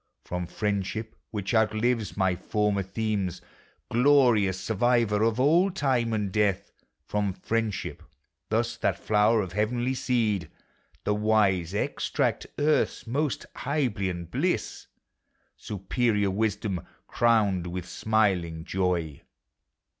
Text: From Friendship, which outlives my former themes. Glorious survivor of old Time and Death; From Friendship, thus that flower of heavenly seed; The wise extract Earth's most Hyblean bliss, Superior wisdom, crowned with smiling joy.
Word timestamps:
From 0.23 0.47
Friendship, 0.47 1.15
which 1.29 1.53
outlives 1.53 2.17
my 2.17 2.35
former 2.35 2.81
themes. 2.81 3.39
Glorious 3.91 4.59
survivor 4.59 5.21
of 5.21 5.39
old 5.39 5.75
Time 5.75 6.11
and 6.11 6.31
Death; 6.31 6.71
From 7.05 7.33
Friendship, 7.33 8.01
thus 8.49 8.77
that 8.77 8.97
flower 8.97 9.41
of 9.41 9.53
heavenly 9.53 9.93
seed; 9.93 10.49
The 11.03 11.13
wise 11.13 11.75
extract 11.75 12.47
Earth's 12.57 13.05
most 13.05 13.45
Hyblean 13.57 14.25
bliss, 14.31 14.87
Superior 15.55 16.31
wisdom, 16.31 16.81
crowned 17.05 17.67
with 17.67 17.87
smiling 17.87 18.63
joy. 18.63 19.21